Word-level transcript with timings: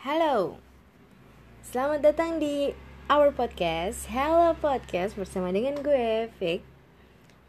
Halo, 0.00 0.56
selamat 1.60 2.00
datang 2.00 2.40
di 2.40 2.72
Our 3.12 3.36
Podcast 3.36 4.08
Hello 4.08 4.56
Podcast 4.56 5.12
bersama 5.12 5.52
dengan 5.52 5.76
gue, 5.84 6.32
Vic. 6.40 6.64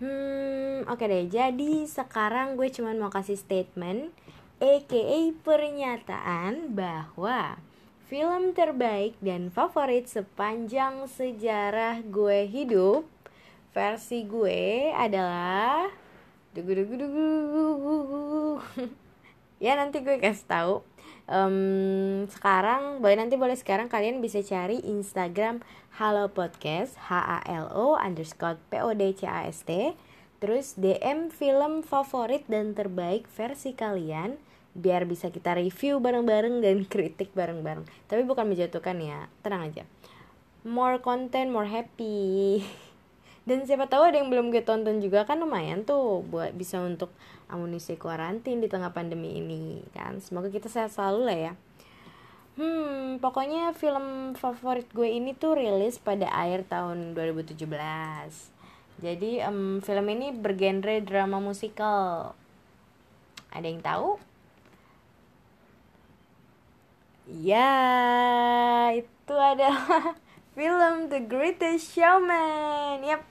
Hmm, 0.00 0.80
oke 0.88 1.04
deh, 1.04 1.28
jadi 1.28 1.84
sekarang 1.84 2.56
gue 2.56 2.72
cuma 2.72 2.96
mau 2.96 3.12
kasih 3.12 3.36
statement 3.36 4.16
A.K.A. 4.64 5.36
pernyataan 5.44 6.72
bahwa 6.72 7.60
Film 8.08 8.56
terbaik 8.56 9.12
dan 9.20 9.52
favorit 9.52 10.08
sepanjang 10.08 11.04
sejarah 11.04 12.00
gue 12.00 12.48
hidup 12.48 13.04
Versi 13.76 14.24
gue 14.24 14.88
adalah 14.96 15.92
dugu 16.56 16.80
dugu 16.80 16.94
dugu 16.96 17.98
ya 19.68 19.76
nanti 19.76 20.00
gue 20.00 20.16
kasih 20.16 20.48
tahu 20.48 20.80
um, 21.28 22.24
sekarang 22.26 23.04
boleh 23.04 23.16
nanti 23.20 23.36
boleh 23.36 23.54
sekarang 23.54 23.86
kalian 23.86 24.18
bisa 24.24 24.40
cari 24.42 24.80
Instagram 24.82 25.62
Halo 26.00 26.32
Podcast 26.32 26.96
H 26.96 27.12
A 27.14 27.38
L 27.46 27.70
O 27.70 27.94
underscore 27.94 28.58
P 28.72 28.80
O 28.80 28.90
D 28.96 29.14
C 29.14 29.28
A 29.28 29.46
S 29.46 29.62
T. 29.62 29.94
Terus 30.38 30.78
DM 30.78 31.34
film 31.34 31.82
favorit 31.82 32.46
dan 32.46 32.72
terbaik 32.72 33.26
versi 33.30 33.74
kalian 33.74 34.38
biar 34.78 35.02
bisa 35.02 35.34
kita 35.34 35.58
review 35.58 35.98
bareng-bareng 35.98 36.62
dan 36.62 36.86
kritik 36.92 37.34
bareng-bareng. 37.36 37.84
Tapi 38.08 38.22
bukan 38.24 38.48
menjatuhkan 38.48 38.96
ya 38.98 39.28
tenang 39.44 39.68
aja. 39.70 39.84
More 40.66 40.98
content 40.98 41.54
more 41.54 41.68
happy 41.68 42.62
dan 43.48 43.64
siapa 43.64 43.88
tahu 43.88 44.12
ada 44.12 44.20
yang 44.20 44.28
belum 44.28 44.52
gue 44.52 44.60
tonton 44.60 45.00
juga 45.00 45.24
kan 45.24 45.40
lumayan 45.40 45.88
tuh 45.88 46.20
buat 46.28 46.52
bisa 46.52 46.76
untuk 46.84 47.08
amunisi 47.48 47.96
kuarantin 47.96 48.60
di 48.60 48.68
tengah 48.68 48.92
pandemi 48.92 49.40
ini 49.40 49.80
kan? 49.96 50.20
Semoga 50.20 50.52
kita 50.52 50.68
sehat 50.68 50.92
selalu 50.92 51.20
lah 51.24 51.38
ya. 51.50 51.52
Hmm 52.60 53.16
pokoknya 53.24 53.72
film 53.72 54.36
favorit 54.36 54.86
gue 54.92 55.08
ini 55.08 55.32
tuh 55.32 55.56
rilis 55.56 55.96
pada 55.96 56.28
akhir 56.28 56.68
tahun 56.68 57.16
2017 57.16 58.58
jadi 58.98 59.46
um, 59.46 59.78
film 59.78 60.06
ini 60.10 60.34
bergenre 60.34 60.98
drama 61.06 61.38
musikal. 61.38 62.34
Ada 63.54 63.66
yang 63.70 63.78
tahu? 63.82 64.18
Ya 67.30 67.70
itu 68.98 69.34
adalah 69.38 70.18
film 70.58 71.06
The 71.06 71.22
Greatest 71.30 71.94
Showman. 71.94 73.06
Yap 73.06 73.22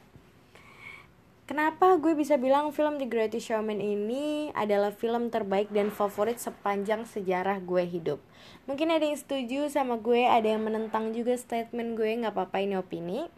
Kenapa 1.48 1.96
gue 1.96 2.12
bisa 2.12 2.36
bilang 2.36 2.76
film 2.76 3.00
The 3.00 3.08
Greatest 3.08 3.48
Showman 3.48 3.80
ini 3.80 4.52
adalah 4.52 4.92
film 4.92 5.32
terbaik 5.32 5.72
dan 5.72 5.96
favorit 5.96 6.44
sepanjang 6.44 7.08
sejarah 7.08 7.64
gue 7.64 7.88
hidup? 7.88 8.20
Mungkin 8.68 8.92
ada 8.92 9.08
yang 9.08 9.16
setuju 9.16 9.72
sama 9.72 9.96
gue, 9.96 10.28
ada 10.28 10.44
yang 10.44 10.68
menentang 10.68 11.16
juga 11.16 11.40
statement 11.40 11.96
gue, 11.96 12.20
nggak 12.20 12.36
apa-apa 12.36 12.60
ini 12.60 12.76
opini. 12.76 13.32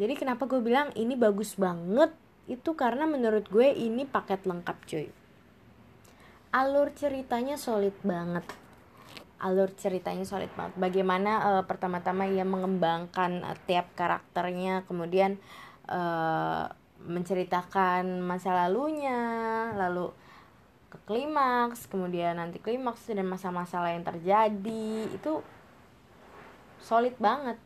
Jadi 0.00 0.16
kenapa 0.16 0.48
gue 0.48 0.64
bilang 0.64 0.96
ini 0.96 1.12
bagus 1.12 1.60
banget? 1.60 2.08
Itu 2.48 2.72
karena 2.72 3.04
menurut 3.04 3.52
gue 3.52 3.68
ini 3.68 4.08
paket 4.08 4.48
lengkap 4.48 4.80
cuy. 4.88 5.12
Alur 6.56 6.88
ceritanya 6.96 7.60
solid 7.60 8.00
banget. 8.00 8.48
Alur 9.44 9.68
ceritanya 9.76 10.24
solid 10.24 10.48
banget. 10.56 10.72
Bagaimana 10.80 11.44
uh, 11.52 11.62
pertama-tama 11.68 12.32
ia 12.32 12.48
mengembangkan 12.48 13.44
uh, 13.44 13.56
tiap 13.68 13.92
karakternya, 13.92 14.88
kemudian 14.88 15.36
uh, 15.84 16.79
menceritakan 17.06 18.20
masa 18.20 18.52
lalunya 18.52 19.20
lalu 19.76 20.12
ke 20.90 20.98
klimaks 21.06 21.86
kemudian 21.86 22.36
nanti 22.36 22.58
klimaks 22.58 23.06
dan 23.06 23.24
masa-masalah 23.30 23.94
yang 23.94 24.02
terjadi 24.02 25.08
itu 25.08 25.40
solid 26.82 27.14
banget. 27.20 27.56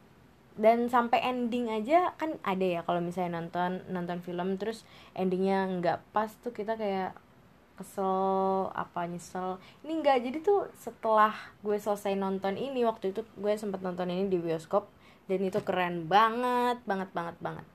Dan 0.55 0.87
sampai 0.87 1.19
ending 1.19 1.67
aja 1.67 2.15
kan 2.15 2.39
ada 2.47 2.63
ya 2.63 2.81
kalau 2.87 3.03
misalnya 3.03 3.43
nonton 3.43 3.83
nonton 3.91 4.23
film 4.23 4.55
terus 4.55 4.87
endingnya 5.19 5.67
nggak 5.67 5.99
pas 6.15 6.31
tuh 6.47 6.55
kita 6.55 6.79
kayak 6.79 7.11
kesel 7.75 8.71
apa 8.71 9.11
nyesel. 9.11 9.59
Ini 9.83 9.99
enggak 9.99 10.23
jadi 10.23 10.39
tuh 10.47 10.71
setelah 10.79 11.35
gue 11.67 11.75
selesai 11.75 12.15
nonton 12.15 12.55
ini 12.55 12.87
waktu 12.87 13.11
itu 13.11 13.27
gue 13.35 13.53
sempat 13.59 13.83
nonton 13.83 14.07
ini 14.15 14.31
di 14.31 14.39
bioskop 14.39 14.87
dan 15.27 15.41
itu 15.43 15.59
keren 15.67 16.07
banget 16.07 16.79
banget 16.87 17.11
banget 17.11 17.37
banget 17.43 17.67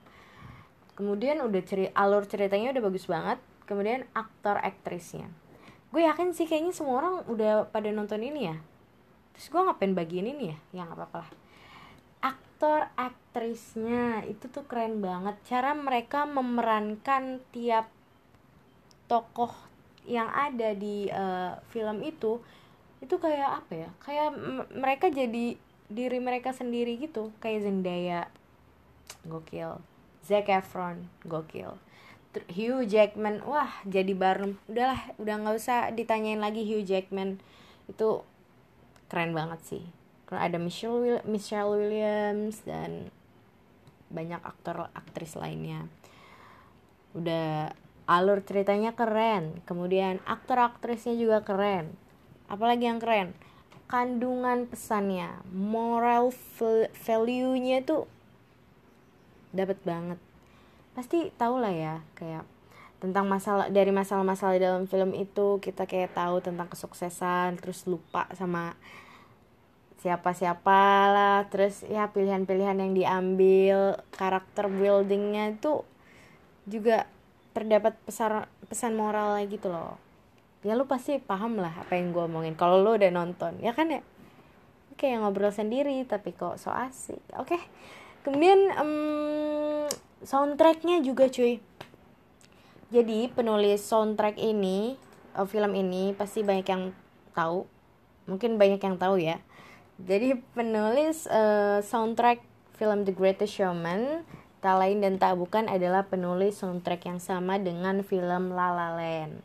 kemudian 1.00 1.40
udah 1.40 1.64
ceri 1.64 1.88
alur 1.96 2.28
ceritanya 2.28 2.76
udah 2.76 2.84
bagus 2.84 3.08
banget. 3.08 3.40
Kemudian 3.64 4.04
aktor 4.12 4.60
aktrisnya. 4.60 5.32
Gue 5.96 6.04
yakin 6.04 6.36
sih 6.36 6.44
kayaknya 6.44 6.76
semua 6.76 7.00
orang 7.00 7.16
udah 7.32 7.72
pada 7.72 7.88
nonton 7.96 8.20
ini 8.20 8.52
ya. 8.52 8.60
Terus 9.32 9.48
gue 9.48 9.62
ngapain 9.64 9.96
bagian 9.96 10.28
ini 10.28 10.52
ya? 10.52 10.58
Ya 10.76 10.82
nggak 10.84 11.00
apa-apa 11.00 11.18
lah. 11.24 11.32
Aktor 12.20 12.80
aktrisnya 13.00 14.28
itu 14.28 14.52
tuh 14.52 14.68
keren 14.68 15.00
banget. 15.00 15.40
Cara 15.48 15.72
mereka 15.72 16.28
memerankan 16.28 17.40
tiap 17.56 17.88
tokoh 19.08 19.56
yang 20.04 20.28
ada 20.28 20.76
di 20.76 21.08
uh, 21.08 21.56
film 21.72 22.04
itu 22.04 22.44
itu 23.00 23.16
kayak 23.16 23.64
apa 23.64 23.88
ya? 23.88 23.90
Kayak 24.04 24.30
mereka 24.76 25.08
jadi 25.08 25.56
diri 25.88 26.20
mereka 26.20 26.52
sendiri 26.52 27.00
gitu. 27.00 27.32
Kayak 27.40 27.72
Zendaya. 27.72 28.22
Gokil 29.24 29.80
Zac 30.26 30.52
Efron 30.52 31.08
gokil. 31.26 31.76
Hugh 32.54 32.86
Jackman 32.86 33.42
wah 33.42 33.82
jadi 33.90 34.14
bareng. 34.14 34.54
Udahlah 34.70 35.02
udah 35.18 35.36
nggak 35.42 35.58
usah 35.58 35.90
ditanyain 35.90 36.38
lagi 36.38 36.62
Hugh 36.62 36.86
Jackman. 36.86 37.42
Itu 37.90 38.22
keren 39.10 39.34
banget 39.34 39.60
sih. 39.66 39.84
Karena 40.30 40.46
ada 40.46 40.58
Michelle 40.62 41.26
Michelle 41.26 41.74
Williams 41.74 42.62
dan 42.62 43.10
banyak 44.14 44.42
aktor 44.46 44.94
aktris 44.94 45.34
lainnya. 45.34 45.90
Udah 47.18 47.74
alur 48.06 48.46
ceritanya 48.46 48.94
keren. 48.94 49.66
Kemudian 49.66 50.22
aktor 50.30 50.62
aktrisnya 50.62 51.18
juga 51.18 51.42
keren. 51.42 51.98
Apalagi 52.46 52.86
yang 52.86 53.02
keren? 53.02 53.34
Kandungan 53.90 54.70
pesannya 54.70 55.42
moral 55.50 56.30
value 56.94 57.58
nya 57.58 57.82
tuh 57.82 58.06
dapat 59.54 59.78
banget. 59.82 60.20
Pasti 60.94 61.30
tau 61.38 61.58
lah 61.58 61.74
ya 61.74 61.96
kayak 62.18 62.46
tentang 63.00 63.32
masalah 63.32 63.72
dari 63.72 63.96
masalah-masalah 63.96 64.60
dalam 64.60 64.84
film 64.84 65.16
itu 65.16 65.64
kita 65.64 65.88
kayak 65.88 66.12
tahu 66.12 66.44
tentang 66.44 66.68
kesuksesan 66.68 67.56
terus 67.56 67.88
lupa 67.88 68.28
sama 68.36 68.76
siapa-siapa 70.00 70.84
lah 71.12 71.40
terus 71.48 71.84
ya 71.88 72.12
pilihan-pilihan 72.12 72.76
yang 72.76 72.92
diambil 72.96 74.00
karakter 74.16 74.68
buildingnya 74.68 75.60
itu 75.60 75.84
juga 76.68 77.08
terdapat 77.56 77.96
pesan 78.04 78.48
pesan 78.68 78.94
moral 79.00 79.40
gitu 79.48 79.72
loh. 79.72 79.96
Ya 80.60 80.76
lu 80.76 80.84
pasti 80.92 81.24
paham 81.24 81.56
lah 81.56 81.72
apa 81.72 81.96
yang 81.96 82.12
gue 82.12 82.24
omongin 82.28 82.56
kalau 82.60 82.84
lu 82.84 83.00
udah 83.00 83.12
nonton 83.12 83.64
ya 83.64 83.72
kan 83.72 83.88
ya? 83.88 84.04
Kayak 85.00 85.24
ngobrol 85.24 85.56
sendiri 85.56 86.04
tapi 86.04 86.36
kok 86.36 86.60
so 86.60 86.68
asik. 86.68 87.24
Oke 87.40 87.56
okay 87.56 87.64
kemudian 88.26 88.60
um, 88.78 89.86
soundtracknya 90.24 91.02
juga 91.06 91.28
cuy. 91.32 91.64
Jadi 92.90 93.30
penulis 93.30 93.86
soundtrack 93.86 94.42
ini 94.42 94.98
uh, 95.38 95.46
film 95.46 95.78
ini 95.78 96.18
pasti 96.18 96.42
banyak 96.42 96.68
yang 96.68 96.84
tahu. 97.38 97.70
Mungkin 98.26 98.58
banyak 98.58 98.82
yang 98.82 98.98
tahu 98.98 99.22
ya. 99.22 99.38
Jadi 100.00 100.40
penulis 100.56 101.28
uh, 101.28 101.84
soundtrack 101.84 102.42
film 102.80 103.04
The 103.04 103.12
Greatest 103.12 103.60
Showman 103.60 104.24
tak 104.60 104.76
lain 104.76 105.00
dan 105.00 105.20
tak 105.20 105.40
bukan 105.40 105.72
adalah 105.72 106.08
penulis 106.08 106.60
soundtrack 106.60 107.08
yang 107.08 107.20
sama 107.20 107.60
dengan 107.60 108.04
film 108.04 108.52
La 108.56 108.72
La 108.76 108.96
Land. 108.96 109.40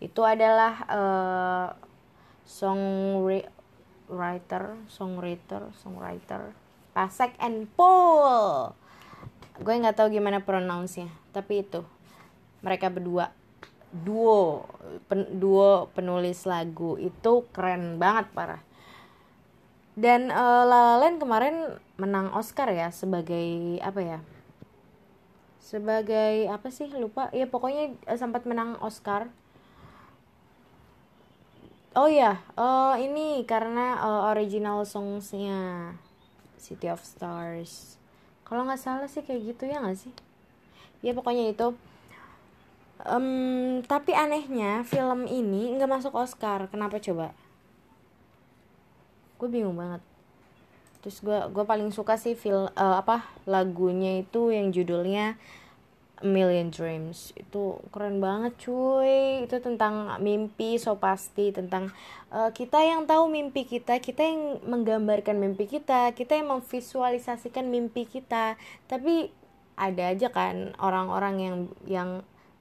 Itu 0.00 0.24
adalah 0.24 0.84
uh, 0.88 1.68
songwriter 2.46 3.50
songwriter 4.86 5.74
songwriter 5.82 6.54
Pasek 6.96 7.36
and 7.44 7.68
Paul. 7.76 8.72
Gue 9.60 9.76
nggak 9.76 10.00
tahu 10.00 10.08
gimana 10.08 10.40
pronounce-nya 10.40 11.12
tapi 11.36 11.60
itu. 11.60 11.84
Mereka 12.64 12.88
berdua. 12.88 13.36
Duo. 13.92 14.64
Pen, 15.04 15.36
duo 15.36 15.92
penulis 15.92 16.48
lagu. 16.48 16.96
Itu 16.96 17.44
keren 17.52 18.00
banget 18.00 18.32
parah. 18.32 18.64
Dan 19.92 20.32
uh, 20.32 20.64
La 20.64 20.96
La 20.96 21.04
Land 21.04 21.20
kemarin 21.20 21.76
menang 22.00 22.32
Oscar 22.32 22.72
ya 22.72 22.88
sebagai 22.88 23.76
apa 23.84 24.00
ya 24.00 24.18
sebagai 25.60 26.48
apa 26.48 26.72
sih? 26.72 26.88
Lupa. 26.96 27.28
Ya 27.36 27.44
pokoknya 27.44 27.92
uh, 28.08 28.16
sempat 28.16 28.48
menang 28.48 28.80
Oscar. 28.80 29.28
Oh 31.92 32.08
ya 32.08 32.40
uh, 32.56 32.96
ini 32.96 33.44
karena 33.44 34.00
uh, 34.00 34.32
original 34.32 34.84
songsnya 34.84 35.92
City 36.66 36.90
of 36.90 36.98
Stars. 37.06 37.94
Kalau 38.42 38.66
nggak 38.66 38.82
salah 38.82 39.06
sih 39.06 39.22
kayak 39.22 39.54
gitu 39.54 39.70
ya 39.70 39.78
nggak 39.78 39.94
sih? 39.94 40.10
Ya 41.06 41.14
pokoknya 41.14 41.54
itu. 41.54 41.78
Um, 43.06 43.86
tapi 43.86 44.10
anehnya 44.10 44.82
film 44.82 45.30
ini 45.30 45.78
nggak 45.78 45.86
masuk 45.86 46.18
Oscar. 46.18 46.66
Kenapa 46.66 46.98
coba? 46.98 47.30
Gue 49.38 49.46
bingung 49.46 49.78
banget. 49.78 50.02
Terus 51.06 51.22
gue 51.22 51.38
gue 51.54 51.62
paling 51.62 51.94
suka 51.94 52.18
sih 52.18 52.34
feel 52.34 52.66
uh, 52.74 52.96
apa 52.98 53.22
lagunya 53.46 54.18
itu 54.26 54.50
yang 54.50 54.74
judulnya 54.74 55.38
A 56.16 56.24
Million 56.24 56.72
Dreams. 56.72 57.36
Itu 57.36 57.84
keren 57.92 58.24
banget 58.24 58.56
cuy. 58.56 59.44
Itu 59.44 59.60
tentang 59.60 60.16
mimpi 60.24 60.80
so 60.80 60.96
pasti 60.96 61.52
tentang 61.52 61.92
uh, 62.32 62.48
kita 62.56 62.80
yang 62.80 63.04
tahu 63.04 63.28
mimpi 63.28 63.68
kita 63.68 64.00
kita 64.00 64.24
yang 64.24 64.64
menggambarkan 64.64 65.36
mimpi 65.36 65.68
kita 65.68 66.16
kita 66.16 66.40
yang 66.40 66.48
memvisualisasikan 66.48 67.68
mimpi 67.68 68.08
kita. 68.08 68.56
Tapi 68.88 69.28
ada 69.76 70.16
aja 70.16 70.32
kan 70.32 70.72
orang-orang 70.80 71.34
yang 71.36 71.56
yang 71.84 72.10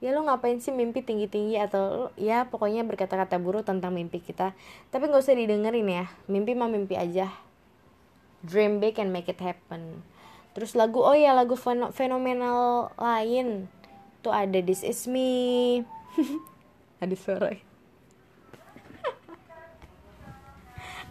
ya 0.03 0.11
lo 0.11 0.27
ngapain 0.27 0.59
sih 0.59 0.75
mimpi 0.75 0.99
tinggi-tinggi? 0.99 1.55
Atau 1.55 2.11
ya 2.19 2.51
pokoknya 2.51 2.83
berkata-kata 2.83 3.39
buruk 3.39 3.63
tentang 3.63 3.95
mimpi 3.95 4.19
kita. 4.19 4.51
Tapi 4.91 5.07
nggak 5.07 5.23
usah 5.23 5.37
didengerin 5.37 5.87
ya. 5.87 6.05
Mimpi 6.27 6.59
mah 6.59 6.67
mimpi 6.67 6.99
aja. 6.99 7.31
Dream 8.43 8.83
big 8.83 8.99
and 8.99 9.15
make 9.15 9.31
it 9.31 9.39
happen 9.39 10.03
terus 10.55 10.71
lagu 10.73 11.03
oh 11.03 11.11
ya 11.11 11.35
lagu 11.35 11.59
fenomenal 11.91 12.89
lain 12.95 13.67
tuh 14.23 14.31
ada 14.31 14.63
this 14.63 14.81
is 14.81 15.03
me 15.05 15.83
ada 17.03 17.11
suara 17.13 17.59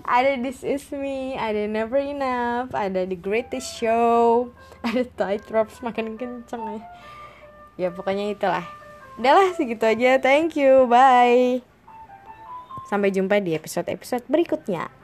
ada 0.05 0.37
This 0.37 0.61
Is 0.61 0.85
Me, 0.93 1.32
ada 1.32 1.64
Never 1.64 1.96
Enough, 1.96 2.76
ada 2.76 3.08
The 3.08 3.17
Greatest 3.17 3.81
Show, 3.81 4.49
ada 4.87 5.05
Tight 5.17 5.49
Ropes 5.49 5.81
makin 5.81 6.20
kenceng 6.20 6.61
ya. 6.61 6.81
Ya 7.75 7.88
pokoknya 7.90 8.31
itulah. 8.31 8.69
Udahlah 9.19 9.50
segitu 9.56 9.82
aja. 9.82 10.20
Thank 10.20 10.55
you. 10.61 10.87
Bye. 10.87 11.64
Sampai 12.87 13.11
jumpa 13.11 13.43
di 13.43 13.56
episode-episode 13.56 14.29
berikutnya. 14.31 15.04